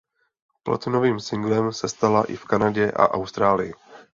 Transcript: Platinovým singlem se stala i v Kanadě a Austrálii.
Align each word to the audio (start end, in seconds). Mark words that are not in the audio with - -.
Platinovým 0.63 1.19
singlem 1.19 1.73
se 1.73 1.89
stala 1.89 2.23
i 2.23 2.35
v 2.35 2.45
Kanadě 2.45 2.91
a 2.91 3.07
Austrálii. 3.13 3.73